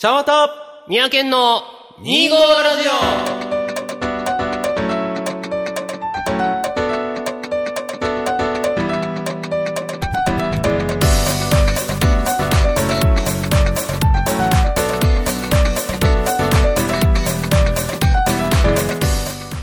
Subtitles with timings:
[0.00, 0.48] 茶綿。
[0.88, 1.60] 三宅の
[2.00, 3.49] 2号ラジオ。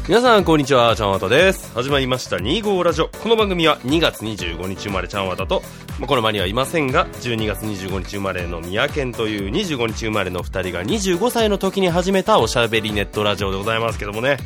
[0.08, 0.96] 皆さんこんにちは。
[0.96, 1.70] ちゃんわたです。
[1.74, 2.38] 始まりました。
[2.38, 3.10] 2号ラジオ。
[3.10, 5.62] この番組は2月25日生まれちゃんわたと、
[6.00, 14.38] まあ、この場にはいませんが12月25日生まれの宮健という25日生まれの2人が25歳の時に始めたおしゃべりネットラジオでございますけどもね。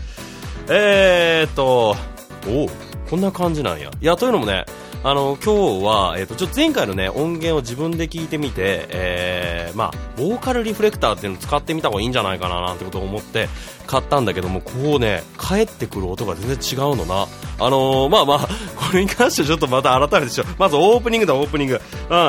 [0.68, 1.96] えーっと
[2.48, 2.70] おお
[3.08, 3.92] こんな感じなんや。
[4.02, 4.66] いやというのもね
[5.04, 13.50] あの今日は、えー、とちょっと前回の、ね、音源を自分で聞いてみて、えーまあ、ボーカルリフレクターっていうのを使ってみた方がいいんじゃないかななんてことを思って
[13.92, 17.28] 買ったんだけどもこうね帰ってくる音が全然違うのな。
[17.60, 20.56] あのー、まあまあ これに関してちょっとまた改めてしよう。
[20.58, 21.74] まずオープニングだオープニング。
[21.74, 21.82] うん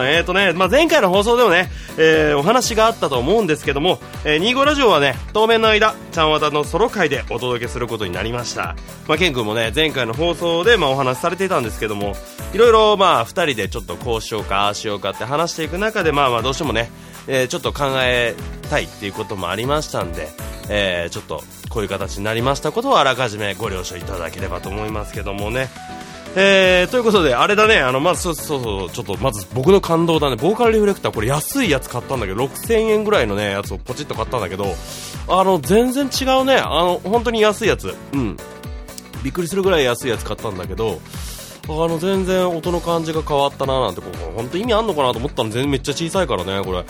[0.09, 8.75] えーとね、まあ、前回の放送でもね、えーお話があったと思うんですけども、えー、25ラジオはね当面の間ちゃんわたのソロ会でお届けすることになりました。
[9.07, 12.17] まあケン君もね前回の放送でまあお話しされていたんですけども
[12.53, 16.91] いろいろまあ2人でちょっとこうしようかああしようかって話していく中でまあまあどうしてもね、
[17.27, 18.35] えーちょっと考え
[18.71, 20.29] たいっていうこともありましたんで、
[20.69, 25.71] えーちょっとこういう形になりましたことをあらかじめご了承いただければと思いますけどもね。
[26.35, 34.75] えー、ということで、あれだね、あの、まず、そうそうそう、ちょっと、まず僕の感動だね、ボーカルリフレクター、これ安いやつ買ったんだけど、6000円ぐらいのね、やつをポチッと買ったんだけど、
[35.29, 38.39] あの、全然違うね、あの、本当に安いやつ、うん。
[39.23, 41.03] びっくりするぐらい安いやつ買ったんだけど、
[41.69, 45.51] あの全然音の感じが変わったななんてこう本当意味あんのかなと思ったの。
[45.51, 46.85] 全然めっちゃ小さいからねこれ。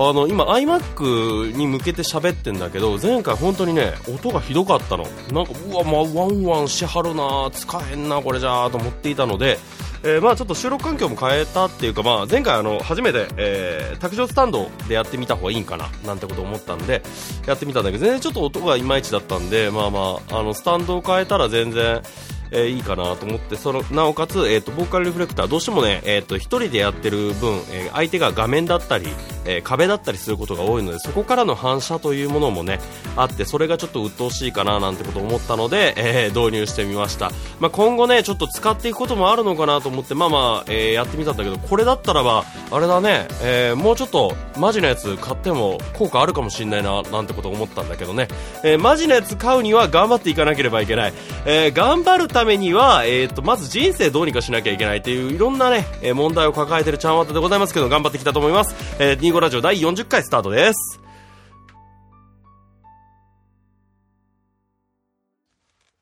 [0.00, 5.04] あの今 iMac に向けて喋ってんだけど前回本当にね音がひどかったの。
[5.32, 9.58] なんかうわ、まあ、ワンワンしはるな使えんなこれじゃあと思っていたので
[10.02, 17.02] えーまあちょっと収録環境も変えたっていうか、まあ、前回あの初めて、えー、卓上スタンドでやってみた方がいいんかななんてこと思ったんで
[17.46, 22.02] やってみたんだけど全然ちょっと音がいまいちだったんでまあまああのスタンドを変えたら全然
[22.50, 29.08] えーいいかなと思ってそのなおかつ、えー、とボーカルリフレクターどうしてもね、えー、と1人でやってる分、えー相手が画面だったり、
[29.48, 32.80] えー壁だったりすることが多いのでそこからの反射というものもね
[33.16, 48.28] あってそれがちょっと鬱陶しいかななんてこと思ったので、えー導入してみました、まあ、今後ねちょっと使っていくこともあるのかなと思ってまあまあ、えーやってみたんだけどこれだったらばあれだね、えもうちょっとマジなやつ買っても効果あるかもしれないななんてこと思ったんだけどね、
[48.62, 51.12] えマジなやつ買うには頑張っていかなければいけない、
[51.46, 61.00] え頑張るためには、えー、とまず人生どうにかしなきゃいけないといういろんなね、え問題を抱えてるちゃんわたでございますけど頑張ってきたと思います、えー、25ラジオ第40回スタートです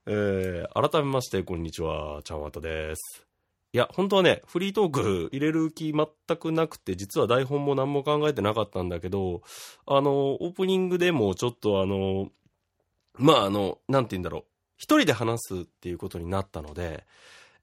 [0.07, 3.27] えー、改めまして、こんにちは、ちゃんわたです。
[3.73, 9.43] いや、本当はね、フリートーク入れる気全くなくて、実は台本も何も考えてなかったんだけど、
[9.85, 12.31] あの、オープニングでもちょっとあの、
[13.19, 14.45] まああの、なんて言うんだろう、
[14.79, 17.05] 一人で話すっていうことになったので、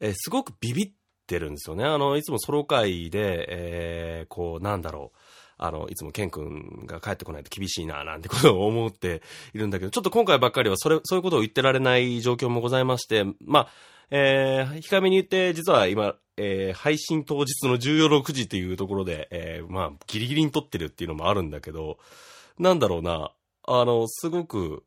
[0.01, 0.91] えーすごくビビっ
[1.25, 1.85] てるんですよね。
[1.85, 5.17] あの、いつもソロ会で、えーこう、なんだろう、
[5.57, 9.21] あの、いつもケン君が帰ってこないと厳しいな、なんてことを思って
[9.53, 13.67] いるんだけど、ちょっと今回ばっかりはそれ、そういうことを言ってられない状況もございまして、まあ、
[14.09, 21.97] えー、控えめに言って、実は今、えー配信当日の14、6時っていうところで、えーまあ、ギリギリに撮ってるっていうのもあるんだけど、
[22.59, 23.31] なんだろうな、
[23.65, 24.83] あの、すごく、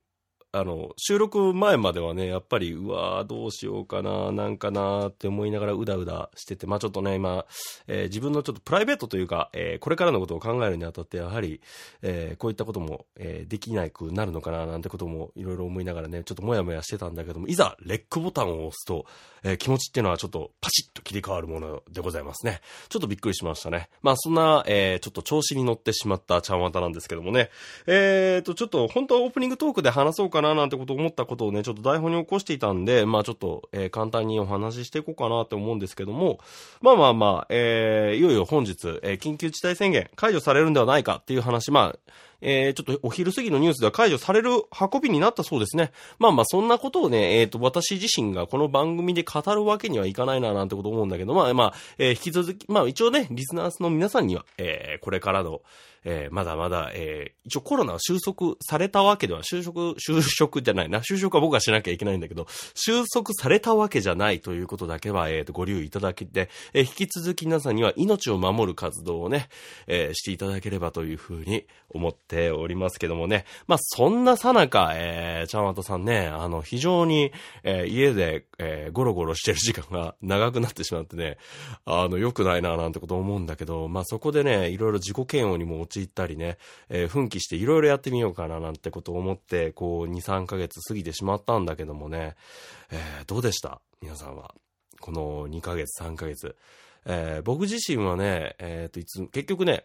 [0.52, 7.44] あの、収録前まではね、やっぱり、うわーどうしようかな、なんかなって思いながらうだうだしてて、まあちょっとね、今、
[7.86, 11.60] えー自分のちょっとプライベートというか、えーこれからのことを考えるにあたって、やはり、
[12.02, 19.06] えーこういったことも、えできなくなるのかな、なんてこともいろいろ思いながらね、ちょっともやもやしてたんだけども、いざ、レックボタンを押すと、
[19.44, 22.60] え気持ちっていうのはちょっとパシッと切り替わるものでございますね。
[22.88, 23.88] ちょっとびっくりしましたね。
[24.02, 27.50] まあそんな、えちょっと調子に乗ってしまったちゃんわたなんですけどもね。
[27.86, 36.38] えーと、ちょっと本当はオープニングトークで話そうかななんてこと思ったことをね、ちょっと台本に起こしていたんで、まあちょっと、えー簡単にお話ししていこうかなって思うんですけども、
[36.80, 41.98] まあまあまあ、えーいよいよ本日、えー緊急事態宣言解除されるんではないかっていう話、まあ、
[42.40, 45.92] えーちょっとお昼過ぎのニュースでは解除される運びになったそうですね。
[46.18, 55.62] まあまあ、そんなことをね、えっ、と、私自身がこの番組で語るわけにはいかないな、なんてこと思うんだけど、まあまあ、えー引き続き、まあ一応ね、リスナースの皆さんには、えーこれからの、
[56.04, 61.00] えーまだまだ、えー一応コロナは収束されたわけでは、就職、就職じゃないな。
[61.00, 69.48] 就職は僕はしなきゃいけないんだけど、収束されたわけじゃないということだけは、えーと、ご留意いただけて、えー引き続き皆さんには命を守る活動をね、
[69.86, 73.44] えーしていただければというふうに思ってっておりますけどもね。
[73.68, 77.32] まあ、そんなさなか、えー、ちゃんわたさんね、あの、非常に、
[77.62, 81.38] えー、家で、えー、ゴロゴロしてる時間が 長くなってしまってね、
[81.84, 86.58] あの、良くないな、なんてこと思うんだけど、まあ、そこでね、いろいろ自己嫌悪にも陥ったりね、
[86.88, 92.34] えー、奮起していろいろやってみようかな、なんてことを思って、こう、2、3ヶ月過ぎてしまったんだけどもね、
[92.90, 93.80] えー、どうでした？
[94.02, 94.54] 皆さんは。
[95.00, 96.56] この2ヶ月、3ヶ月。
[97.04, 99.84] えー、僕自身はね、えっ、と、いつ、結局ね、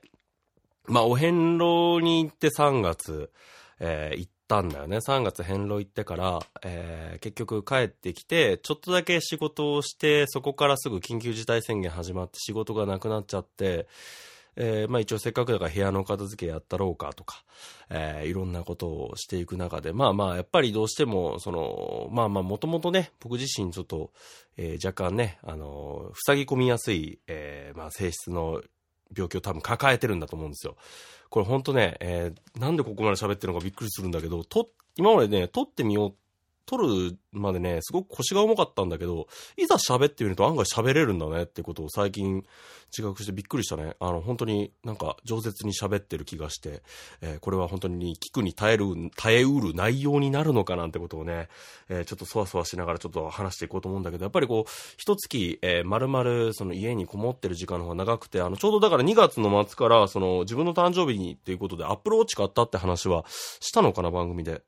[0.88, 3.32] まあ、お遍路に行って3月、
[3.80, 4.98] えー、行ったんだよね。
[4.98, 13.88] 3月遍路行ってから、えー、結局帰ってきて、ちょっとだけ仕事をして、そこからすぐ緊急事態宣言始まって仕事がなくなっちゃって、
[14.58, 17.44] えー、まあ一応せっかくだから部屋の片付けやったろうかとか、
[17.90, 24.12] えー、いろんなことをしていく中で、まあまあやっぱりどうしても、その、まあまあもともとね、僕自身ちょっと、
[24.58, 28.62] えー、若干ね、あの、塞ぎ込みやすい、えー、まあ性質の
[29.16, 30.76] 病気を多分抱えてるんだと思うんですよ。
[31.30, 36.16] これほんとね、えー、なんでここまで喋ってるのかびっくりするんだけど、と、今までね、撮ってみよう
[36.66, 39.28] 撮るまでね、すごく腰が重かったんだけど、
[39.58, 42.46] いざ喋ってみると案外喋れるんだねってことを最近
[42.92, 43.96] 自覚してびっくりしたね。
[44.00, 46.84] あの、本当になんか饒舌に喋ってる気がして、
[47.22, 48.86] えー、これは本当に聞くに耐える、
[49.16, 51.50] 耐えうる内容になるのかなんてことをね、
[51.90, 64.64] えー、ちょっとそわそわしながらちょっと話していこうと思うんだけど、やっぱりこう、一月、えー、丸々その家にこもってる時間の方が長くて、あの、ちょうどだから2月の末から、その自分の誕生日にっていうことでアップルウォッチ買ったって話はしたのかな、番組で。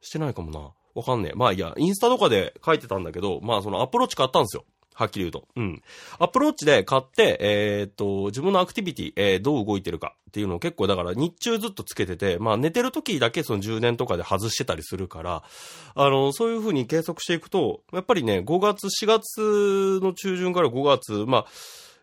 [0.00, 0.72] してないかもな。
[0.98, 1.32] わかんねえ。
[1.36, 4.64] まあいや、インスタとかで書いてたんだけど、まあそのアプローチ買ったんですよ。
[4.94, 5.46] はっきり言うと。
[5.54, 5.80] うん。
[6.18, 15.44] アプローチで買って、えー、っと、自分のアクティビティ、えー、どう動いてるかっていうのを結構だから日中ずっとつけてて、まあ寝てる時だけその充電とかで外してたりするから、
[15.94, 21.46] あの、そういう風に計測していくと、やっぱりね、5月、4月の中旬から5月、まあ、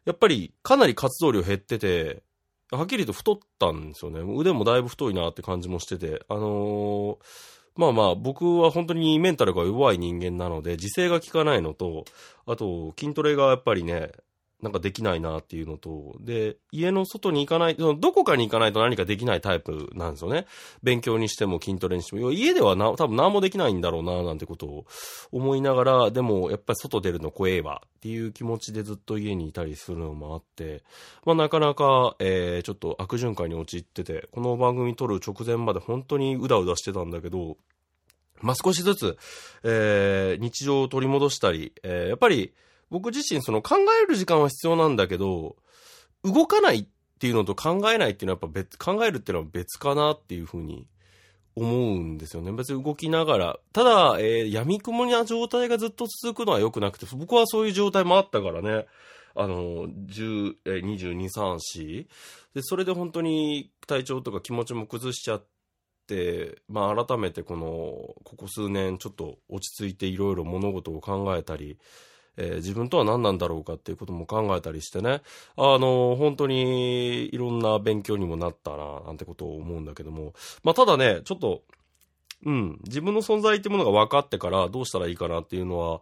[0.05, 2.23] やっぱりかなり活動量減ってて、
[2.71, 4.21] はっきり言うと太ったんですよね。
[4.21, 12.05] 腕もだいぶ太いなって感じもしてて、あのーまあまあ、僕は本当にメンタルが弱い人間なので、自制が効かないのと、
[12.45, 14.11] あと、筋トレがやっぱりね、
[14.65, 20.47] なんかできないなっていうのと、で、家の外に行かない、どこかに行かないと何かできないタイプなんですよね。
[20.81, 22.31] 勉強にしても筋トレにしても。
[22.31, 24.85] 家ではな、多分何もできないんだろうな、なんてことを
[25.31, 30.83] 思いながら、でもやっぱり外出るの怖えわっていう気持ちでずっと家にいたりするのもあって、
[31.25, 37.57] まあなかなか、えー、ちょっと悪循環に陥ってて、この番組撮る直前まで本当にうだうだしてたんだけど、
[38.41, 39.17] まあ少しずつ、
[39.63, 42.55] えー、日常を取り戻したり、えー、やっぱり、
[42.89, 45.55] 僕自身その考える時間は必要なんだけど、
[46.23, 46.87] 動かないっ
[47.19, 50.87] ていうのと考えないっていうのはやっぱ別、考えるっていうのは別かなっていうふうに
[51.55, 52.51] 思うんですよね。
[52.51, 53.59] 別に動きながら。
[53.71, 58.85] ただ、えー、闇雲な状態がずっと続くのは良くなくて、僕はそういう状態もあったからね。
[59.35, 62.07] あの、10、えー、22、3、4。
[62.53, 65.45] で、それで本当に体調とか気持ちも崩しちゃっ
[66.07, 71.77] て、まあ改めてこの、ここ数年ちょっと落ち着いていろいろ物事を考えたり、
[72.37, 75.21] えー、自分とは何なんだろうかっていうことも考えたりしてね、
[75.57, 80.33] あの、本当にいろんな勉強にもなったな、なんてことを思うんだけども、
[80.63, 81.63] まあ、ただね、ちょっと、
[82.45, 86.01] うん、自分の存在っていうものが分かってからどうしたらいいかなっていうのは、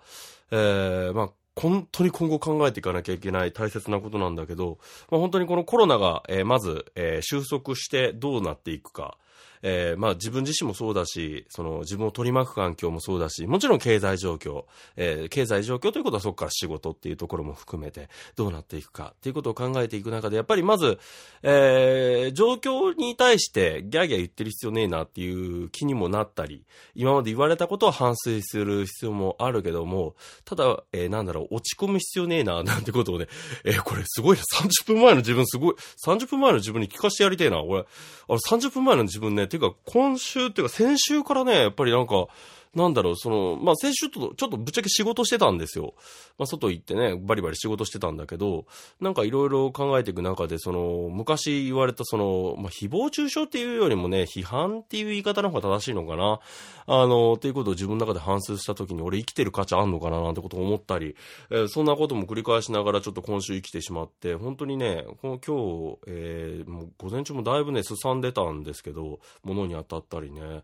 [0.52, 4.80] えー、まあ、本当に今後考えていかなきゃいけない大切なことなんだけど、
[5.12, 9.18] まあ、本当にこのコロナが、えー、まず、えー、収束してどうなっていくか、
[9.64, 14.66] えー、まあ自分自身もそうだし、その自分を取り巻く環境もそうだし、もちろん経済状況、
[14.98, 21.00] えー、経済状況ということはそこから仕事っていうところも含めてどうなっていくかっていうことを考えていく中で、やっぱりまず、
[21.42, 33.28] えー、状況に対してギャーギャー言ってる必要ねえなっていう気にもなったり、今まで言われたことを反省する必要もあるけども、ただ、えー、なんだろう、落ち込む必要ねえな、なんてことをね、
[33.64, 35.76] えー、これすごいな、30分前の自分すごい、
[36.06, 37.86] 30分前の自分に聞かせてやりてえな、俺、あ
[38.30, 42.28] れ30分前の自分ね、ていうか、今週っていうか先週からね、やっぱりなんか、
[42.76, 45.94] なんだろう、その、まあ、先週と、ちょっとぶっちゃけ仕事してたんですよ。
[46.40, 48.66] まあ、外行ってね、バリバリ仕事してたんだけど、
[49.00, 56.40] なんかいろいろ考えていく中で、その、昔言われたその、まあ、誹謗中傷っていうよりもね、批判っていう言い方の方が正しいのかな。
[56.88, 61.16] あの、っていうことを自分の中で反芻した時に、俺生きてる価値あんのかななんてことを思ったり、
[61.52, 70.64] えー、そんなことも繰り返しながらちょっと今週生きてしまって、本当にね、この今日、えー、もう午前中もだいぶね、すさんでたんですけど、物に当たったりね。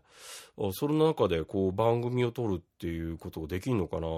[0.72, 4.06] その中でこう番組を撮るっていうことができんのかな？
[4.06, 4.10] ああ、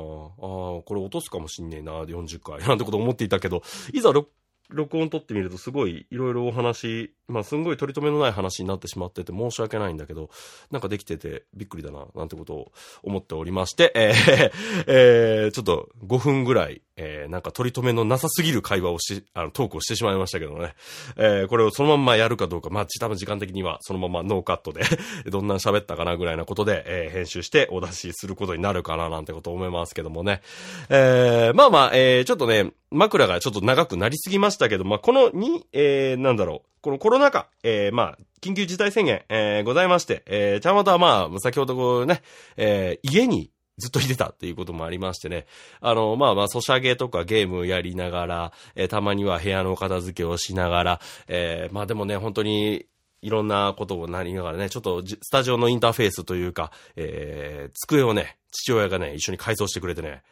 [0.82, 2.60] これ落とすかもしんねえな、40回。
[2.66, 3.62] なんてこと思っていたけど、
[3.92, 10.30] いざ録音撮ってみるとすごいいろいろお話、まあすんごい取り留めのない話になってしまってて申し訳ないんだけど、
[10.70, 12.72] なんかできててびっくりだな、なんてことを
[13.02, 14.50] 思っておりまして、えー、
[14.86, 20.75] えー、ちょっと5分ぐらい、えー、なんか取り留めのなさすぎる会話をし、あの、トークをしてしまいましたけどね。
[21.16, 24.82] えー、これをそのまんまやるかどうか、まあ、多分時間的にはそのままノーカットで
[25.30, 30.42] どんな喋ったかなぐらいなことで、えー、編集してお出しすることになるかななんてことを思いますけどもね。
[30.88, 36.68] えー、まあまあ、えー、ちょっとね、枕がちょっと長くなりすぎましたけど、まあ、このに、えー、なんだろう。
[36.82, 42.23] このコロナ禍、えー、まあ、緊急事態宣言、えー、ございまして、えー、ちゃんまたまあ、先ほどこうね、
[42.56, 45.47] えー、家にずっといてたっていうこともありましてね。
[45.81, 52.87] あの、まあまあ、ソシャゲとかゲームやりながら、えー、たまには部屋の片付けをしながら、えー、まあでもね、本当に、
[53.23, 60.23] いろんなことをなりながらね、ちょっとスタジオのインターフェースというか、えー、机をね、父親がね、一緒に改造してくれてね、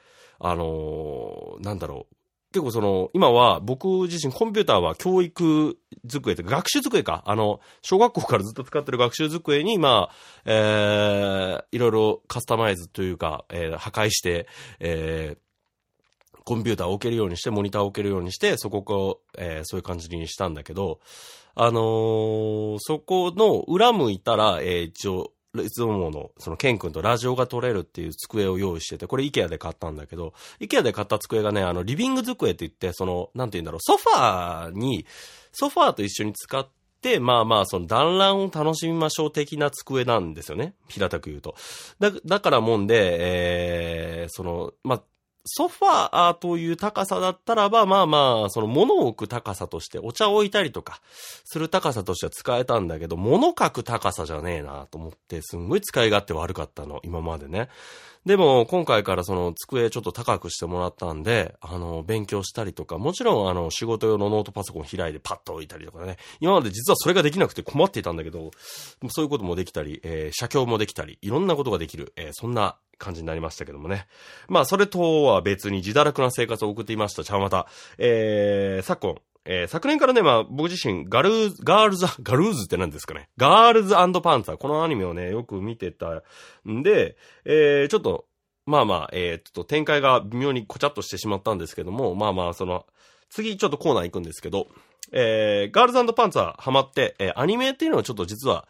[0.40, 2.16] あのー、なんだろう、
[2.52, 5.78] 結構その、今は僕自身コンピューターは教育
[6.08, 7.22] 机とか学習机か。
[7.26, 10.14] あの、小学校からずっと使ってる学習机に、まあ、
[10.44, 14.48] えー、いろいろカスタマイズというか、えー、破壊して、
[14.80, 20.98] えー、コンピューターを置けるようにして、モニターを置けるようにして、そこを、えー、そういう感じにしたんだけど、
[21.54, 35.06] あのー、そこの裏向いたら、えー、一応、いつもの、その、ケン君とラジオが撮れるっていう机を用意してて、これイケアで買ったんだけど、イケアで買った机がね、あの、リビング机って言って、その、なんて言うんだろう、ソファーに、
[35.52, 36.68] ソファーと一緒に使っ
[37.02, 40.74] て、まあまあ、その団らんを楽しみましょう的な机なんですよね。
[40.88, 41.56] 平たく言うと。
[41.98, 43.16] だ、だからもんで、
[44.22, 45.02] えー、その、まあ、
[45.52, 51.00] ソファーという高さだったらば、まあまあ、その物を置く高さとして、お茶を置いたりとか、
[51.44, 57.68] する高さとしては使えたんだけど、物を書く高さじゃねえなと思って、すんごい使い勝手悪かったの、今までね。
[58.26, 66.18] でも、今回からその机ちょっと高くしてもらったんで、あの、勉強したりとか、もちろんあの、仕事用のノートパソコン開いてパッと置いたりとかね。
[66.38, 68.50] 今まで実はそれができなくて困っていたんだけど、
[69.08, 74.06] そういうこともできたり、えー、写経もできたり、いろんなことができる、えー、そんな感じになりましたけどもね。
[74.48, 77.66] まあ、それとは別に自堕落な生活を送っていました、ちゃんまた。
[77.98, 83.28] えー、昨今、えー、昨年からね、まあ、僕自身、ガルーズ、ガールズ、ガルーズって何ですかね。
[83.36, 84.56] ガールズパンツァー。
[84.58, 86.22] このアニメをね、よく見てた
[86.68, 88.26] んで、えー、ちょっと、
[88.66, 92.86] まあまあ、えー、ちょっと展開が微妙にこちゃっとしてしまったんですけども、まあまあ、その、
[93.30, 94.68] 次ちょっとコーナー行くんですけど、
[95.12, 98.68] えー、ガールズパンツァーハマって、えー、アニメっていうのはちょっと実は、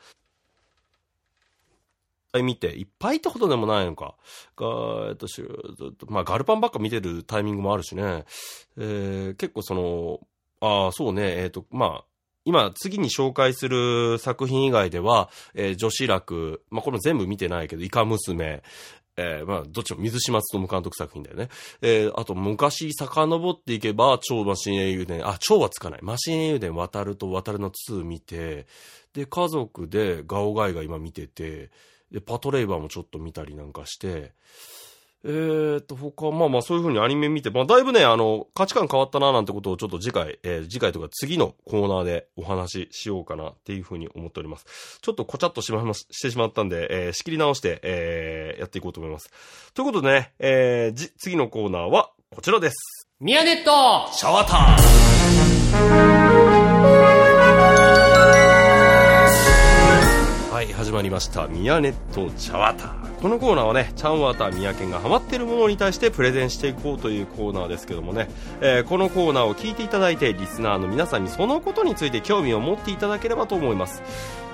[2.33, 4.15] ぱい見て、いっぱいってことでもないのか。
[4.57, 5.27] が、えっと、
[6.09, 8.25] まあ、ガルパンばっか見てるタイミングもあるしね。
[8.77, 10.21] えー、結構その、
[10.61, 12.05] ああ、そうね、えっ、ー、と、まあ、
[12.45, 18.63] 今、次に紹介する作品以外では、えー、女子楽、まあ、これ全部見てないけど、イカ娘、
[19.17, 21.49] えー、まあ、どっちも水島努監督作品だよね。
[21.83, 26.01] えー、あと、昔遡っていけば、超マシン英雄伝、あ、超はつかない。
[26.03, 28.67] マシン英雄伝渡ると渡るの2見て、
[29.13, 31.71] で、家族でガオガイが今見てて、
[32.13, 34.33] で、パトレイバーもちょっと見たりなんかして、
[35.23, 44.99] えーと、他、まあまあそういう風にアニメ見て、まあだいぶね、あの、価値観変わったななんてことをちょっと次回、えー、次回とか次のコーナーでお話ししようかなっていう風に思っております。
[45.03, 49.31] ちょっとこちゃっとしまいま、してしまったんで、えー、仕切り直して、えー、やっていこうと思います。
[49.75, 52.77] ということでね、えー、じ、次のコーナーはこちらです。
[53.21, 57.30] ミヤネットシャワーター
[60.61, 61.47] はい、始まりました。
[61.47, 62.89] ミヤネットチャワタ
[63.23, 68.29] このコーナーはね、チャンワタミヤケンがハマっているものに対してプレゼンしていこうというコーナーですけどもね、
[68.61, 74.03] えー、このコーナーを聞いていただいて、リスナーの皆さんにそのことについて興味を持っていただければと思います。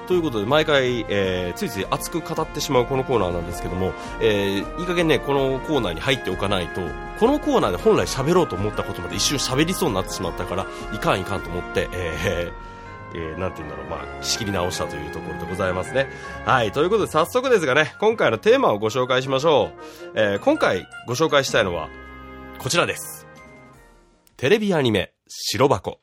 [0.07, 6.83] ということで、毎回、えー、ついつい熱く語ってしまうこのコーナーなんですけども、えー、いい加減ね、このコーナーに入っておかないと、
[7.19, 12.75] このコーナーで本来喋ろうと思ったことまで一瞬喋りそうになってしまったから、いかんいかんと思って、えー、
[13.15, 16.09] えー、なんて言うんだろう、まあ、仕切り直したというところでございますね。
[16.45, 19.71] はい、ということで早速ですがね、今回のテーマをご紹介しましょ
[20.05, 20.13] う。
[20.15, 21.89] えー、今回ご紹介したいのは、
[22.59, 23.27] こちらです。
[24.37, 26.01] テレビアニメ、白箱。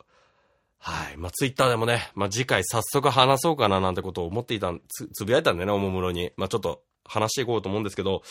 [0.80, 1.18] はい。
[1.18, 6.32] まあ、ツイッターでもね、まあ、次回早速話そうかななんてことを思っていたつ、つぶやいたんだよね、おもむろに。
[6.36, 8.22] まあ、ちょっと話していこうと思うんですけど、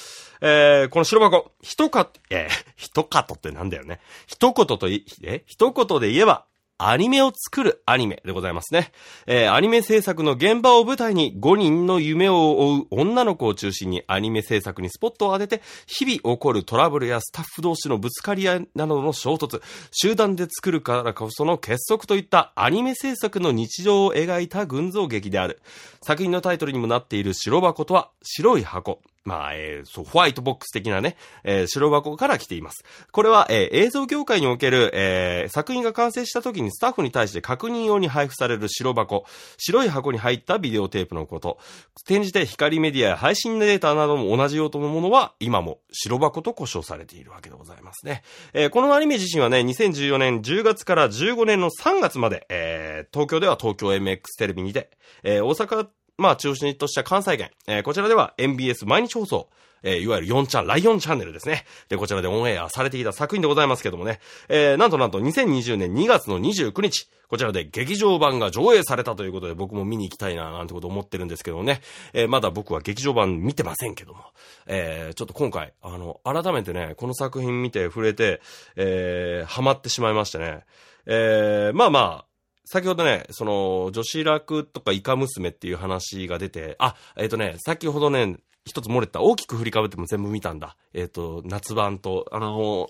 [0.40, 4.00] えー、この白箱、一か、えー、一言ってなんだよね。
[4.26, 5.44] 一言とい、え？
[5.46, 6.44] 一言で言えば、
[6.78, 8.92] アニメを作るアニメでございますね。
[9.26, 19.62] えー、アニメ制作の現場を舞台に5人の夢を追う女の子を中心にアニメ制作にスポットを当てて、日々起こるトラブルやスタッフ同士のぶつかり合いなどの衝突、
[19.92, 25.62] 集団で作るからこその結束といったアニメ制作の日常を描いた群像劇である。
[26.02, 29.00] 作品のタイトルにもなっている白箱とは、白い箱。
[29.24, 32.84] まあ、えー、そう、ホワイトボックス的なね、えー、白箱から来ています。
[33.12, 39.24] これは、えー、映像業界における、えー、作品が完成した時にスタッフに対して確認用に配布される白箱、
[39.58, 41.58] 白い箱に入ったビデオテープのこと。
[42.04, 48.22] 転じて光メディアや配信データなども同じ用途のものは、今も白箱と呼称されているわけでございますね。
[48.54, 54.90] えー、このアニメ自身はね、2014年10月から15年の3月まで、えー、東京では東京 MX テレビにて、
[55.22, 55.86] えー、大阪
[56.22, 57.50] まあ、中心とした関西圏。
[57.66, 59.48] えー、こちらでは MBS 毎日放送。
[59.82, 61.64] えー、いわゆる4チャン、ライオンチャンネルですね。
[61.88, 64.20] で、こちらでオンエアされていた作品でございますけどもね。
[64.48, 71.80] えー、なんとなんと2020年2月の29日、こちらで劇場版が上映されたということで僕も見に行きたいななんてこと思ってるんですけどね。
[72.12, 74.20] えー、まだ僕は劇場版見てませんけども。
[74.66, 78.40] えー、ちょっと今回、あの、改めてね、この作品見て触れて、
[78.76, 80.60] えー、ハマってしまいましてね。
[81.06, 82.31] えー、まあまあ、
[82.64, 90.76] 先ほどね、その、女子楽とかイカ娘っていう話が出て、あ、えっ、ー、とね、先ほどね、一つ漏れた大きく振りかぶっても全部見たんだ。
[90.94, 92.88] えっ、ー、と、夏版と、あの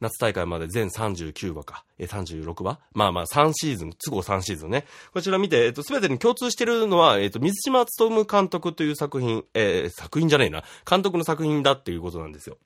[0.00, 2.78] 夏大会まで全39話か、え36話？
[2.92, 4.84] まあまあ3シーズン、都合3シーズンね。
[5.14, 12.58] こちら見て、えっ、と、すべてに共通してるのは、えっ、と、水島努監督という作品、え作品じゃねえな、監督の作品だっていうことなんですよ。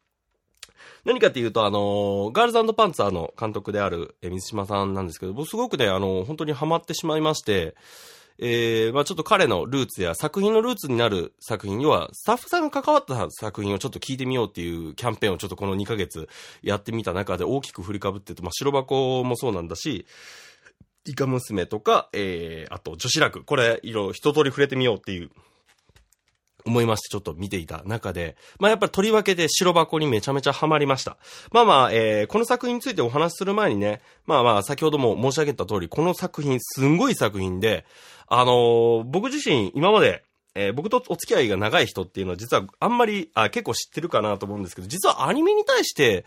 [1.05, 7.75] 何かっていうと、あの、ガールズパンツァーの監督である、え水島さんなんですけど、僕すごくね、あの、本当にハマってしまいまして、
[8.43, 16.27] えー、まあちょっと彼のルーツや作品のルーツになる作品、要はスタッフさんが関わった作品をちょっと聞いてみようっていうキャンペーンをちょっとこの2ヶ月
[16.63, 20.07] やってみた中で大きく振りかぶってて、まあ白箱もそうなんだし、
[21.05, 25.31] イカ娘とか、えー、あと女子楽、これ、色、一通り触れてみようっていう
[26.65, 31.17] 思いましてちょっと見ていた中で、まあやっぱりとりわけで白箱にめちゃめちゃハマりました。
[31.53, 37.85] まあまあ、えー、この作品についてお話しする前にね、まあまあ先ほども申し上げた通り、この作品すんごい作品で、
[38.27, 40.23] あのー、僕自身今まで、
[40.55, 46.25] えー、僕とお付き合いが長い人っていうのは実はあんまり、あ、結構知ってるかなと思うんですけど、実はアニメに対して、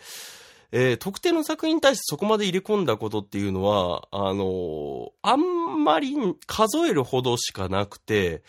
[0.72, 6.16] えー、特定の作品に対してそこまで入れ込んだことっていうのは、あのー、あんまり
[6.48, 8.42] 数えるほどしかなくて、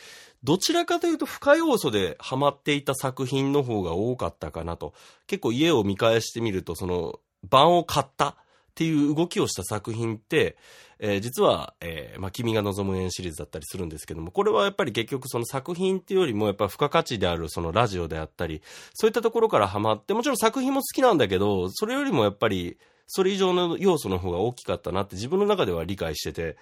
[0.44, 4.92] どちらかというと深要素でハマっていた作品の方が多かったかなと。
[5.26, 8.34] 結構家を見返してみると、その、版を買ったっ
[8.74, 10.56] ていう動きをした作品って、
[10.98, 18.60] えー、実は、えー、まあ、君が望む縁シリーズだったりするんですけども、これはやっぱり結局その作品っていうよりも、やっぱ付加価値であるそのラジオであったり、
[18.92, 26.56] そういったところからハマって、もちろん作品も好きなんだけど、それよりもやっぱり、それ以上の要素の方が大きかったなって自分の中では理解してて、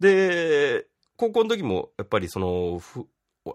[0.00, 2.80] で、高校の時もやっぱりその、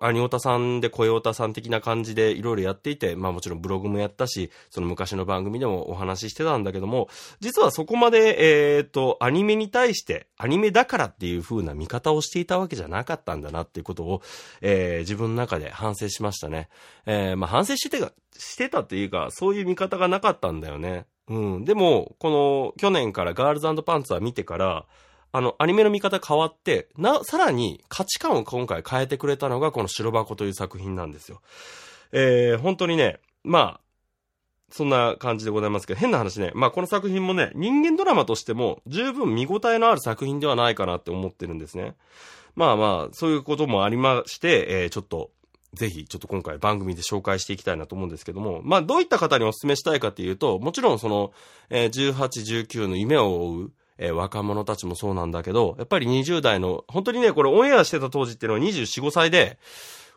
[0.02, 14.22] アニオタさんで声オタさん的な感じでいろいろやっていて、まあもちろんブログもやったし、その昔の番組でもお話ししてたんだけども、実はそこまで、えっ、ー、と、アニメに対して、アニメだからっていう風な見方をしていたわけじゃなかったんだなっていうことを、
[14.62, 16.70] えー、自分の中で反省しましたね。
[17.06, 21.06] えー、まあ反省してた、してたっていうか、そういう見方がなかったんだよね。
[21.28, 21.66] うん。
[21.66, 24.86] でも、この、去年からガールズパンツァー見てから、
[25.34, 31.42] あの、アニメの見方変わって、な、さらに価値観を今回変えてくれたのがこの白箱という作品なんですよ。
[32.12, 33.84] えー、本当にね、まあ、
[34.70, 36.52] そんな感じでございますけど、変な話ね。
[36.56, 41.96] まあこの作品もね、人間ドラマとしても十分見応えのある作品ではないかなって思ってるんですね。
[42.56, 45.32] まあまあ、そういうこともありまして、えー、ちょっと、
[45.74, 51.34] ぜひ、ちょっと今回番組で紹介していきたいなと思うんですけども、まあどういった方にお勧めしたいかっていうと、もちろんその、
[51.70, 59.58] えー、18、19の夢を追う、えー、若者たちもそうなんだけど、やっぱり20代の、本当にね、これオンエアしてた当時っていうのは24、5歳で、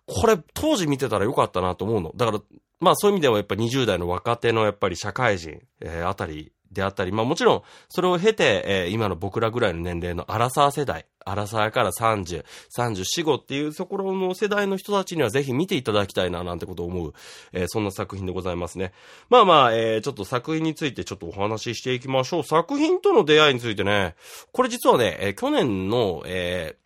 [0.07, 2.13] これ当時見てたらよかったなと思うの。
[2.17, 2.41] だから、
[2.79, 12.45] まあそういう意味ではやっぱ20代の若手のやっぱり社会人、えー、あたりであったり、まあもちろん、それを経て、えー、今の僕らぐらいの年齢のアラサー世代、アラサーから30、
[12.77, 17.13] 34、5っていうところの世代の人たちにはぜひ見ていただきたいななんてことを思う、
[17.53, 18.93] えー、そんな作品でございますね。
[19.29, 22.45] まあまあ、えー、ちょっと作品についてちょっとお話ししていきましょう。
[22.45, 24.15] 作品との出会いについてね、
[24.53, 26.77] これ実はね、え、去年の、え、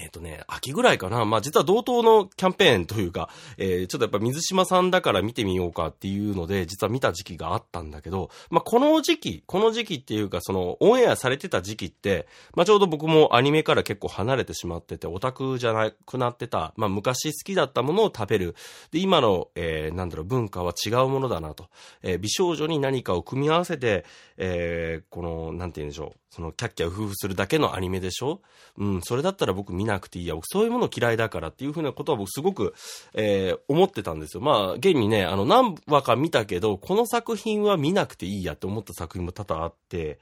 [0.00, 1.24] えっ、とね、秋ぐらいかな。
[1.24, 18.54] まあ、実は同等のキャンペーンというか、えー、ちょっとやっぱ水島さんだから見てみようかっていうので、実は見た時期があったんだけど、まあ、この時期、この時期っていうか、その、オンエアされてた時期って、まあ、ちょうど僕もアニメから結構離れてしまってて、オタクじゃなくなってた、まあ、昔好きだったものを食べる。
[18.92, 21.66] で、今の、えー、なんだろう、文化は違うものだなと。
[22.02, 24.04] えー、美少女に何かを組み合わせて、
[24.36, 26.18] えー、この、なんて言うんでしょう。
[26.30, 28.40] その、キャッキャウフフするだけのアニメでしょ？
[28.76, 30.34] うん、それだったら僕見なくていいや。
[30.34, 32.74] 僕そういうもの嫌いだからっていうふうなことは僕すごく、
[33.14, 34.42] えー、思ってたんですよ。
[34.42, 40.18] まあ、現にね、あの、何話か見たけど、この作品は見なくていいやって思った作品も多々あって、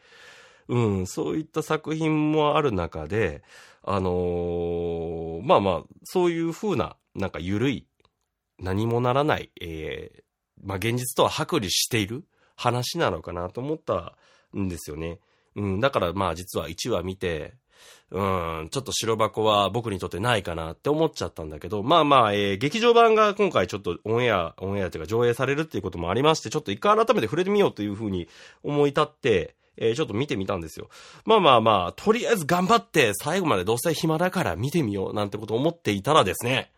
[0.68, 3.42] うん、そういった作品もある中で、
[3.82, 7.86] あのー、まあまあ、そういうふうな、なんか緩い
[8.58, 10.22] 何もならない、えー、
[10.64, 12.24] まあ、現実とは剥離している
[12.56, 14.16] 話なのかなと思った
[14.56, 15.18] んですよね。
[15.56, 17.54] うん、だからまあ実は1話見て、
[18.10, 28.28] うん、ちょっと白箱は僕にとってないかなって思っちゃったんだけど、まあまあ、えー、劇場版が今回ちょっとオンエア、オンエアというか上映されるっていうこともありまして、ちょっと一回改めて触れてみようというふうに
[28.62, 30.88] 思い立って、えー、ちょっと見てみたんですよ。
[31.24, 36.70] まあまあまあ、とりあえず頑張って最後までどうせ暇だから見てみようなんてこと思っていたらですね、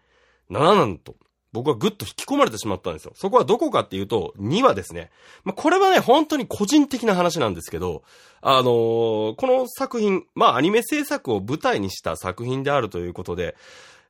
[0.49, 1.15] なんと、
[1.53, 3.13] 僕はぐっと引き込まれてしまったんですよ。
[3.15, 5.11] そこはどこかっていうと、2話ですね。
[5.45, 8.03] まあ、これはね、本当に個人的な話なんですけど、
[8.41, 13.57] あのー、この作品、まあ、アニメ制作を舞台にした作品であるということで、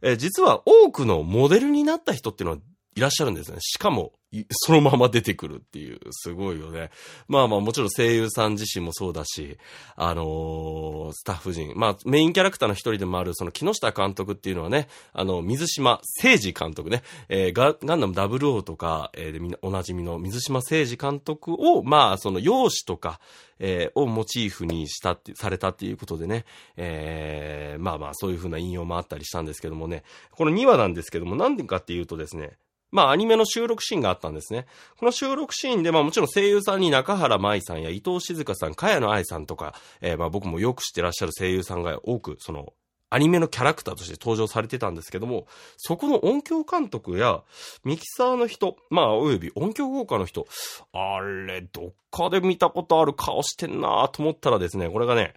[0.02, 2.62] え、実は多くのモデルになった人っていうのは
[2.96, 3.58] いらっしゃるんですね。
[3.60, 4.12] しかも、
[4.50, 6.90] そのまま出てくるっていう、すごいよね。
[7.28, 9.58] まあまあもちろん声優さん自身もそうだし、
[9.96, 23.20] あのー、スタッフ陣、まあメインキャラクターの一人でもあるその木下監督っていうのはね、あの、水島誠二監督ね、えー、ガガンダム00とか、えー、でみんなおなじみの水島誠二監督を、まあその容姿とか、
[23.58, 26.44] えー、をモチーフにしたって、されたっていうことでね、
[26.76, 32.58] えー、まあまあそういう風な引用もあったりしたんですけどもね、この2話なんですけども、なんでかっていうとですね、
[32.90, 34.66] まあ、アニメの収録シーンがあったんですね。
[34.96, 42.72] この収録シーンで、まあもちろん声優さんに中原舞さんや伊藤静香さん、茅野愛さんとか、えー、まあ僕もよく知ってらっしゃる声優さんが多く、その、
[43.10, 45.46] アニメのキャラクターとして登場されてたんですけども、
[45.76, 47.42] そこの音響監督や
[47.84, 50.46] ミキサーの人、まあおよび音響効果の人、
[50.92, 55.34] あれ、どっかで見たことある顔してんなと思ったらですね、これがね、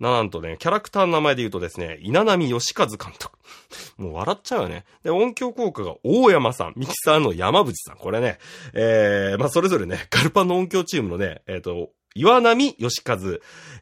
[0.00, 3.38] なんとね、キャラクターの名前で言うとですね、稲波義和監督。
[3.98, 4.84] もう笑っちゃうよね。
[5.02, 7.96] で、音響効果が大山さん、ミキサーの山淵さん。
[7.96, 8.38] これね、
[8.74, 13.16] えー、まあ、それぞれね、ガルパンの音響チームのね、えっ、ー、と、岩波義和、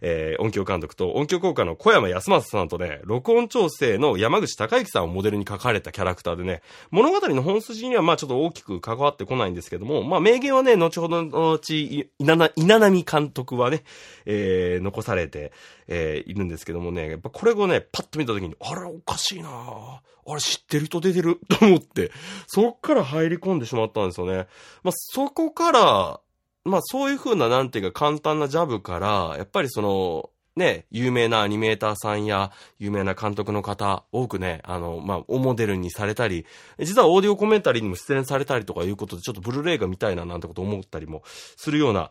[0.01, 12.37] えー、音響監督と音響効果の小山康正さんとね、録音調整の山口隆之さんをモデルに書かれたキャラクターでね、物語の本筋にはまあちょっと大きく関わってこないんですけども、まあ名言はね、後ほどのうち、稲
[12.79, 13.85] 波監督はね、
[14.27, 15.53] えー、残されて、
[15.87, 22.11] えー、いるんですけどもね、やっぱこれをね、パッと見た時に、あれおかしいなあれ知ってる人出てると思って、
[22.49, 24.47] そっから入り込んでしまったんですよね。
[24.83, 26.21] まあそこから、
[26.67, 36.47] まあそういう風ななんていうか簡単なジャブから、やっぱりその、ね、有名なアニメーターさんや、有名な監督の方、多くね、あの、まあ、おモデルにされたり、
[36.79, 42.11] 実はオーディオコメンタリーにも出演されたりとかいうことで、ちょっとブルーレイが見たいななんてこと思ったりもするような、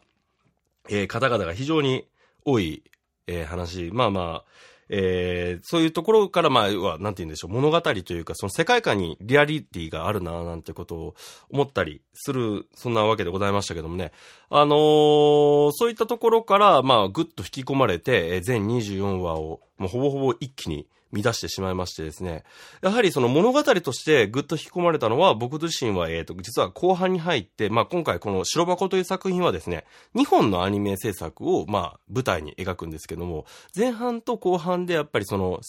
[0.90, 2.08] えー、方々が非常に
[2.46, 2.84] 多い、
[3.26, 3.90] えー、話。
[3.92, 4.46] まあまあ、
[4.90, 11.16] えー、そういうところから、まあ、は、なんて言うんでしょう、物語というか、その世界観にリアリティがあるな、なんてことを
[11.50, 14.12] 思ったりする、そんなわけでございましたけどもね。
[14.50, 22.44] あのー、そういったところから、まあ、ぐっと引き込まれて、全24話を、もうほぼほぼ一気に乱してしまいましてですね。
[22.82, 35.60] やはりその物語としてぐっと引き込まれたのは、僕自身は、えっ、と、実は後半に入って、まあ今回この白箱という作品はですね、2本のアニメ制作を、まあ舞台に描くんですけども、前半と後半でやっぱりその、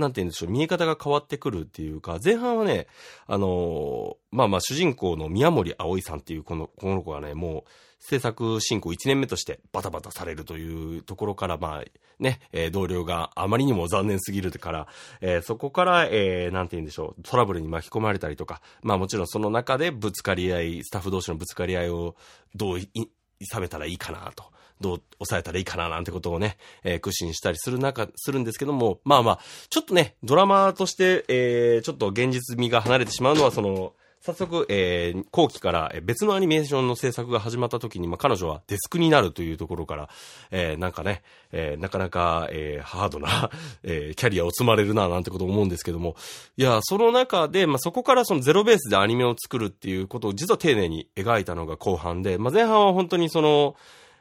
[0.00, 2.86] なんて言うんでしょう、見え方が変わってくるっていうか、前半はね、
[3.26, 11.84] あのー、まあまあ主人公の宮森葵さんっていうこの、この子がね、もう、制作進行1年目としてバタバタされるというところから、まあ、
[12.18, 14.86] ね、えー、同僚があまりにも残念すぎるから、
[15.20, 22.16] えー、そこから、えー、なんて言うんでしょう、トラブルに巻き込まれたりとか、まあもちろんその中でぶつかり合い、スタッフ同士のぶつかり合いを
[22.54, 24.44] どうい、冷めたらいいかなと。
[24.80, 40.10] どう抑えたらいいかななんてことをね、えー、苦心したりする中、するんですけども、まあまあ、ちょっとね、ドラマとして、えー、ちょっと現実味が離れてしまうのは、その、早速、えー、後期から別のアニメーションの制作が始まった時に、まあ、彼女はデスクになるというところから、
[40.50, 43.50] えー、なんかね、えー、なかなか、えー、ハードな、
[43.82, 46.16] えー、キャリアを積まれるな、なんてこと思うんですけども、
[46.58, 53.74] いや、その中で、まあ、そこからそのゼロベースでアニメを作るっていうことを実は丁寧に描いたのが後半で、まあ、前半は本当にその、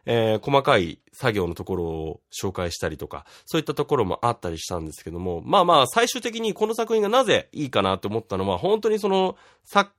[0.06, 9.92] えー、細かい作業のところを紹介したりとか、そういったところもあったりしたんですけども、まあまあ、最終的にこの作品がなぜいいかなと思ったのは、本当にその、作、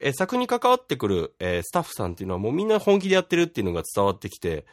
[0.00, 4.64] えー、作に関わってくる、えー、スタッフさんっていうのはもうみんな本気でやってるっていうのが伝わってきて、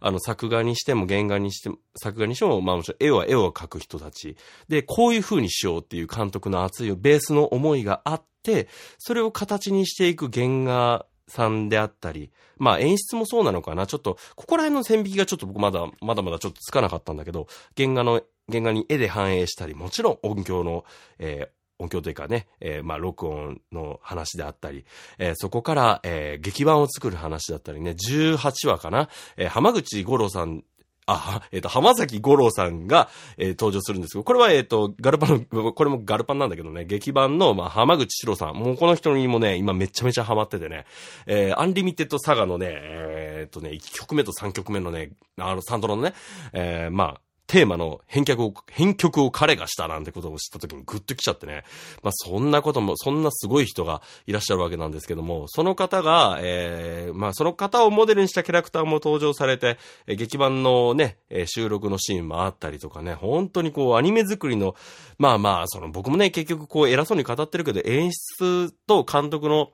[0.00, 4.36] あの、作画にしても原画にしても、作画にしても、まあもちろん絵は絵を描く人たち。
[4.68, 8.66] で、こういう風にしようっていう監督の熱いベースの思いがあって、
[8.98, 13.86] それを形にしていく原画さんであったり、まあ演出もそうなのかな。
[13.86, 20.84] ちょっと、ここら辺の線引きがちょっと僕まだ、まだまだちょっとつかなかったんだけど、原画の、原画に絵で反映したり、もちろん音響の、
[21.18, 24.84] えー、音響というかね、えー、まあ、録音の話であったり、
[25.18, 30.64] えー、そこから、えー、劇版を作る話だったりね、18話かな、え、浜口五郎さん
[31.06, 38.54] あ、えっ、ー、と、浜崎五郎さんが、えー、登場するんですけど、これは、えっ、ー、と、ガルパンの、 これもガルパンなんだけどね、劇版の、まあ、浜口四郎さん。
[38.54, 40.86] もうこの人にもね、今めちゃめちゃハマっててね、
[41.26, 46.14] え、アンリミテッドサガのね、えっ、とね、1曲目と3曲目のね、あの、サンドロのね、
[46.52, 51.64] え、まあ、テーマの編曲を、編曲を彼がしたなんてことを知った時にグッと来ちゃってね。
[52.02, 64.74] まあそんなことも、そんなすごい人がいらっしゃるわけなんですけども、その方が、えー、まあその方をモデルにしたキャラクターも登場されて、えー、劇版のね、えー、収録のシーンもあったりとかね、本当にこうアニメ作りの、
[65.18, 69.70] まあまあ、その僕もね、結局こう偉そうに語ってるけど、演出と監督の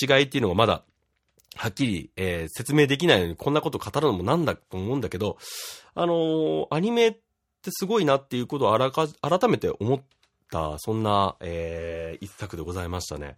[0.00, 0.82] 違いっていうのがまだ、
[1.56, 5.38] はっきり、えー、説明できないのにこんなこと語るのもなんだと思うんだけど、
[5.96, 10.02] あのー、アニメってすごいなっていうことを、改めて思っ
[10.50, 13.36] た、そんな、えー、一作でございましたね。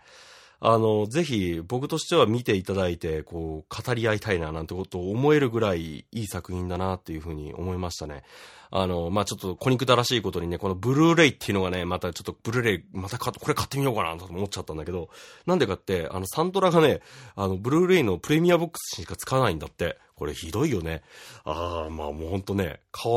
[0.61, 8.25] あの、ぜひ僕としては見ていただいて、こう、語り合いたいななんてことを思えるぐらいいい作品だなっていうふうに思いましたね。
[8.71, 15.11] あの、まあ、ちょっと小憎たらしいことにね、このブルーレイっていうのがね、またちょっとブルーレイ、またかこれ買ってみようかなと思っちゃったんだけど、
[15.47, 17.01] なんでかって、あの、サントラがね、
[17.37, 19.97] あの、ブルーレイのプレミアボックスしか使わないんだって。
[20.19, 21.03] これひどいよね。
[21.45, 23.09] ああ、まあもうほんとね、買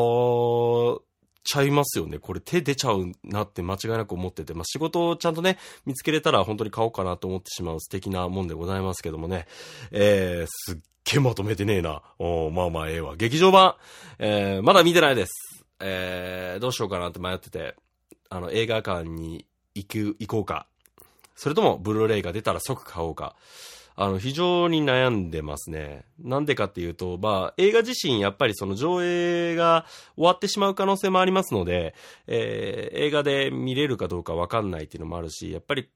[1.43, 2.19] ちゃいますよね。
[2.19, 9.47] これ手出ちゃうなって間違いなく思ってて、まあ、仕事をちゃんとね、見つけれたら本当に買おうかなと思ってしまう素敵なもんでございますけどもね。
[9.91, 12.01] えー、すっげえまとめてねえな。
[12.19, 13.15] おまあまあええわ。
[13.15, 13.75] 劇場版、
[14.19, 15.65] えー、まだ見てないです。
[15.79, 17.75] えー、どうしようかなって迷ってて、
[18.29, 20.67] あの、映画館に行く、行こうか。
[21.35, 23.35] それとも、ブルーレイが出たら即買おうか。
[23.95, 26.05] あの、非常に悩んでますね。
[26.19, 31.93] なんでかっていうと、まあ、映画自身やっぱりその上映が終わってしまう可能性もありますので、
[32.27, 35.89] えー、映画で見れるかどうかわかんないっていうのもあるし、やっぱり、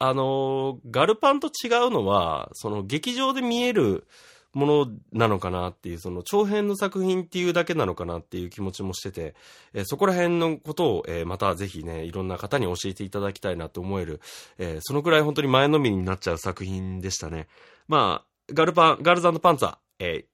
[0.00, 4.06] あのガルパンと違うのは、その劇場で見える、
[4.54, 9.34] ものなのかなっていう、その長編の作品っていうだけなのかなっていう気持ちもしてて、
[9.74, 14.20] えー、そこら辺のことを、えー、またぜひね、いろんな方に教えていただきたいなと思える、
[14.58, 17.48] えー、そのくらい本当に前のめりになっちゃう作品でしたね。
[17.88, 20.24] まあ、ガルパン、ガールズパンツァー、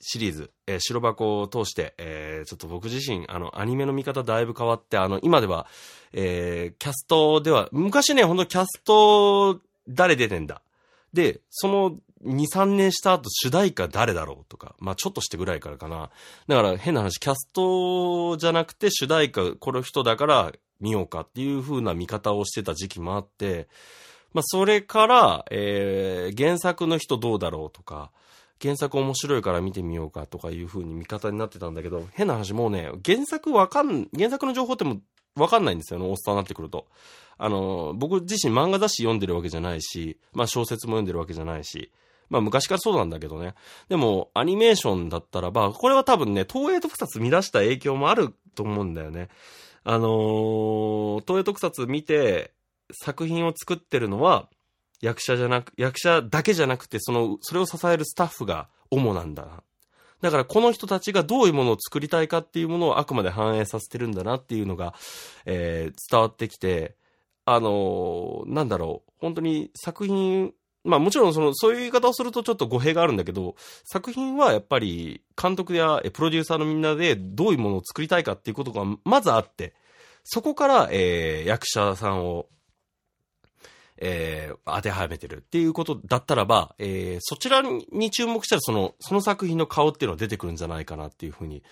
[0.00, 5.66] シリーズ、えー、白箱を通して、えー、ちょっと僕自身、あの、アニメの見方だいぶ変わって、あの、今では、
[6.12, 10.62] えー、キャストでは、昔ね、ほんとキャスト、誰出てんだ
[11.12, 16.10] で、その2、3年した後主題歌誰だろうとか、まあちょっとしてぐらいからかな。
[16.48, 23.68] だから変な話、キャストじゃなくて主題歌この人だから見ようかっていう風な見方をしてた時期もあって、
[24.32, 28.10] まあそれから、えー、原作の人どうだろうとか、
[28.60, 35.00] 原作面白いから見てみようかとかいう風に見方になってたんだけど、変な話もうね、原作わかん、原作の情報っても
[35.36, 36.86] わかんないんですよね、おっさんになってくると。
[37.38, 41.90] あの、僕自身漫画雑誌読んでるわけじゃないし、まあ小説も読んでるわけじゃないし、
[42.30, 43.54] まあ昔からそうなんだけどね。
[43.88, 49.28] でも、アニメーションだったらば、これは多分ね、東映特撮見出した影響もあると思うんだよね。
[49.84, 52.52] あのー、東映特撮見て、
[52.92, 54.48] 作品を作ってるのは、
[55.00, 59.62] 役者じゃなく、役者だけじゃなくて、その、それを支えるスタッフが主なんだな。
[60.20, 64.94] だからこの人たちがどういうものを作りたいかっていうものをあくまで反映させてるんだなっていうのが、
[65.46, 66.94] えー、伝わってきて、
[67.46, 70.52] あのー、なんだろう、本当に作品、
[70.84, 79.74] まあもちろんその、そういう言い方をするとちょっと語弊があるんだけど、作品はやっぱり監督やプロデューサーのみんなでどういうものを作りたいかっていうことがまずあって、
[80.24, 82.46] そこから、えー、役者さんを、
[83.98, 91.62] えー、当てはめてるっていうことだったらば、えー、そちらに注目したらその、その作品の顔っていうのは出てくるんじゃないかなっていうふうに、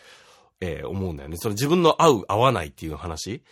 [0.61, 1.37] えー、思うんだよね。
[1.39, 3.43] その自分の合う合わないっていう話。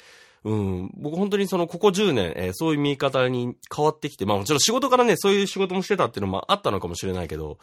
[0.47, 7.59] うん、僕本当にそのここ10年、えー、そういう見方に変わってきて、まあもちろん仕事からね、そういう仕事もしてたっていうのもあったのかもしれないけど、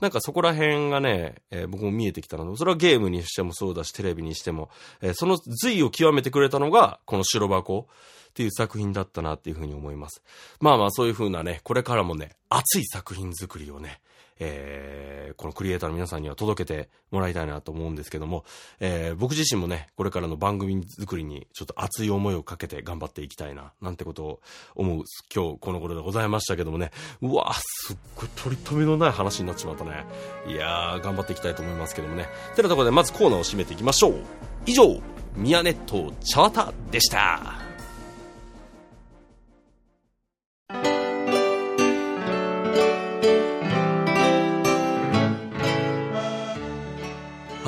[0.00, 4.68] なんかそこら辺がね、えー、僕も見えてきたので、それはゲームにしてもそうだし、テレビにしても、
[5.00, 7.86] えー、その随を極めてくれたのが、この白箱
[8.30, 10.20] っていう作品だったなっていうふうに思います。
[10.58, 14.00] まあまあそういうふうなね、これからもね、熱い作品作りをね、
[14.38, 18.44] えー、このクリエイターの皆さんには届けてもらいたいなと思うんですけども、
[18.80, 24.40] えー、僕自身もね、これからの番組作りにちょっと熱い思いをかけて頑張っていきたいな、なんてことを
[24.74, 26.90] 思う今日この頃でございましたけどもね、
[27.22, 30.04] うわすっごい取り留めのない話になっちまったね。
[30.46, 32.26] いやー、頑張っていきたいと思いますけどもね。
[32.56, 34.14] てなところでまずコーナーを締めていきましょう。
[34.66, 35.00] 以上、
[35.36, 37.63] ミヤネットチャータでした。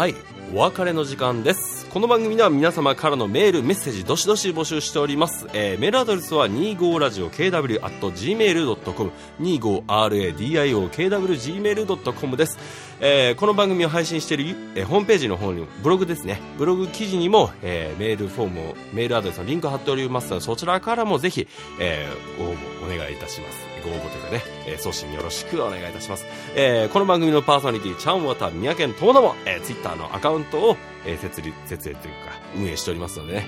[0.06, 0.14] はい、
[0.54, 1.84] お別れの時間です。
[1.86, 12.56] この番組では皆様からのメールメッセージどしどし募集しております、えー、メールアドレスは 25radiokw.gmail.com 25radiokw.gmail.com です、
[13.00, 16.40] えー、この番組を配信している、えー、ホームページの方にブログですね。
[16.56, 21.48] ブログ記事にも、えー、メールフォームをメールアドレスのリンク貼っておりますのでそちらからもぜひ、
[21.80, 23.75] えー、応募お願いいたします。
[23.87, 26.27] ご応募というかね、えー、送信よろしくお願いいたします。
[26.55, 33.46] えー、この番組のパーソナリティ、チャンワタ宮県ともども、えー、ツイッターのアカウントを、えー、設立、設営というか、運営しておりますのでね、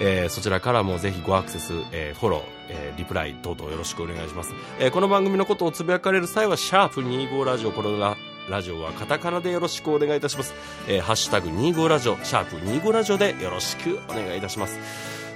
[0.00, 4.54] えー、そちらからもぜひごアクセス、えー、フォロー、えー、リプライ等々よろしくお願いします。
[4.78, 8.16] えー、この番組のことをつぶやかれる際は、シャープ25ラジオ、これが、
[8.48, 10.54] ラジオはカタカナでよろしくお願いいたします。
[10.88, 14.78] えー、ハッシュタグ25ラジオ、シャープ25ラジオでよろしくお願いいたします。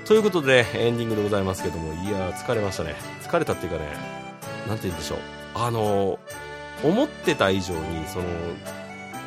[0.05, 2.95] ということで、エンディングでございますけども、いやー、疲れましたね。
[3.23, 4.25] 疲れたっていうかね、
[4.67, 5.19] なんて言うんでしょう。
[5.55, 6.19] あの、
[6.83, 8.25] 思ってた以上に、その、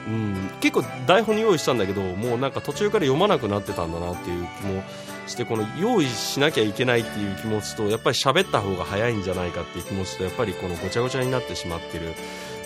[0.07, 4.83] うん、結構台本に用意したんだけど、もうなんか途中から読まなくなってたんだなっていう気も
[5.27, 12.13] して、この用意しなきゃいけないっていう気持ちと、やっぱり喋った方が早いんじゃないかっていう気持ちと、やっぱりこのごちゃごちゃになってしまってる。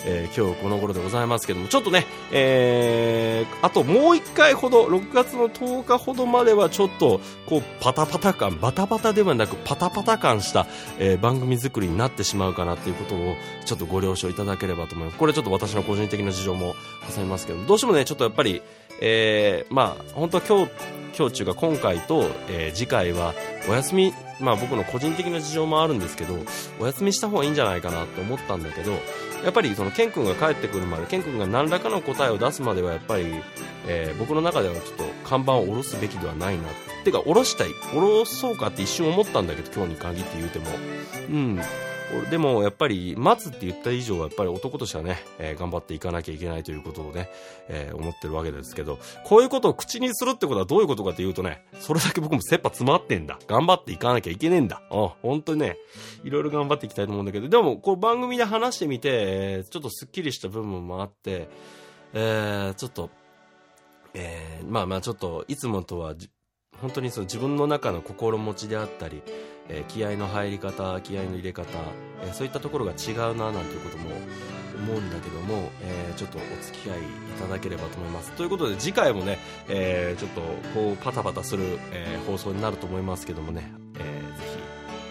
[0.04, 10.66] えー、今日この頃でございますけども、ちょっとね、えー、あともう1回ほど、6月の10日ほどまではちょっと、こう、パタパタ感、バタバタではなくパタパタ感した、
[10.98, 13.34] えー、番組作りになってしまうかなっていうことを、
[13.64, 15.18] ちょっとご了承いただければと思います。
[15.18, 16.74] これちょっと私の個人的な事情も
[17.14, 18.62] 挟みますけどどうしてもね、ちょっとやっぱり、
[19.00, 23.34] えー、まあ、本当は今日、今日中が今回と、えー、次回は
[23.68, 26.36] お休み、まあ僕の個人的な事情もあるんですけど、
[26.80, 28.92] お休みした方がいいんじゃないかなと思ったんだけど、
[29.44, 33.26] やっぱりそのケン君が帰ってくるまで、ケン君が何らかの答えを出すまではやっぱり、
[33.86, 36.64] えー、僕の中ではちょっと看板を下ろすべきではないな。
[37.02, 37.70] てか、下ろしたい。
[37.70, 40.66] 下ろそうかって一瞬思ったんだけど、今日に限って言うても。
[41.28, 41.60] うん。
[42.30, 47.30] でもやっぱり待つって言った以上はやっぱり男としてはね、えー、頑張っていかなきゃいけないということをね、
[47.68, 53.38] えー、思ってるわけですけど、こういうことを口にするってことはどういうことかっていうとね、それだけ僕も切羽詰まってんだ。
[53.46, 54.82] 頑張っていかなきゃいけねえんだ。
[54.90, 55.78] うん、本当にね、
[56.22, 61.48] いろいろ頑張っていきたいと思うんだけど、でもこう番組で話してみて、えー、ちょっとスッキリした部分もあって、
[62.12, 63.10] えー、ちょっと、
[64.12, 66.14] えー、まあまあちょっといつもとは
[66.82, 69.22] 本当にその自分の中の心持ちであったり、
[69.68, 71.68] えー、気合の入り方気合の入れ方、
[72.22, 74.10] えー、そういったところが違うななんていうことも
[74.76, 77.02] 思うんだけども、えー、ちょっとお付き合いい
[77.40, 78.32] ただければと思います。
[78.32, 80.40] ということで次回もね、えちょっと
[80.74, 84.44] こうパタパタする、え放送になると思いますけどもね、えー、ぜ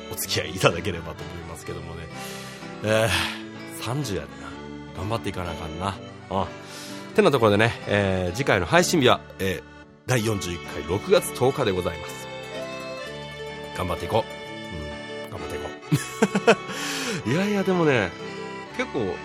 [0.10, 2.02] ひお付き合いいただければと思いますけどもね、
[2.84, 3.08] え
[3.82, 4.52] 30やでな。
[4.98, 5.96] 頑張っていかなあかんな。
[6.32, 6.48] あ
[7.16, 9.62] てなところでね、え次回の配信日は、え
[10.12, 12.28] 第41回6月10日でございます。
[13.78, 15.26] 頑張っていこう。
[15.26, 15.32] うん。
[15.32, 15.70] 頑張っていこ
[17.26, 17.32] う。
[17.32, 18.12] いやいやでもね
[18.76, 19.16] 結構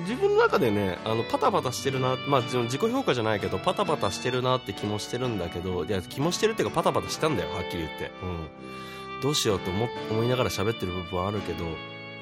[0.00, 11.64] 自分の中でねあのパタパタしてるな、まあ、自己評価じゃないけどパタパタしてるなって気もしてるんだけどいや気もしてるっていうかパタパタしたんだよはっきり言って、うん、どうしようと思思いながら喋ってる部分はあるけど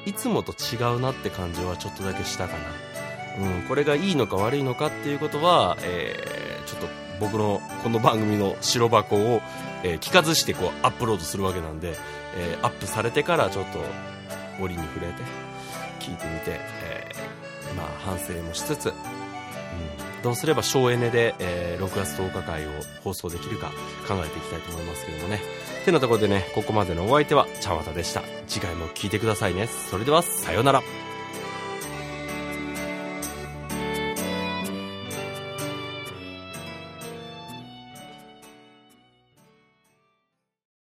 [0.07, 2.55] いつもと違うなって感じはちょっとだけしたか
[3.38, 9.42] な、うん、これがいいのか悪いのかっていうことは、えー、ちょっと僕のこの番組の白箱を、
[9.83, 11.95] えー、聞かずしてこうアップロードするわけなんで、
[12.37, 13.81] えー、アップされてからちょっと
[14.62, 15.23] 折に触れて
[15.99, 18.95] 聞いてみて、えー、まあ反省もしつつ、うん、
[20.23, 22.71] どうすれば省エネで、えー、6月10日会を
[23.03, 23.68] 放送できるか
[24.07, 25.40] 考えていきたいと思いますけどもね。
[25.85, 28.23] てなところでねここまでのお相手は茶綿でした。
[28.47, 29.66] 次回も聞いてくださいね。
[29.90, 31.02] それではさようなら。